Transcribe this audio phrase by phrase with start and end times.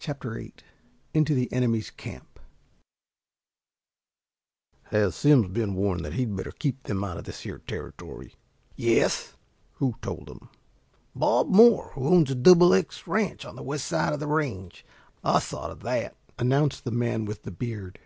[0.00, 0.52] CHAPTER VIII
[1.14, 2.40] INTO THE ENEMY'S CAMP
[4.86, 8.34] "Has Simms been warned that he'd better keep them out of this here territory?" asked
[8.34, 8.40] one.
[8.74, 9.34] "Yes."
[9.74, 10.48] "Who told him?"
[11.14, 14.84] "Bob Moore, who owns the Double X Ranch on the west side of the range.
[15.22, 18.00] I saw to that," announced the man with the beard.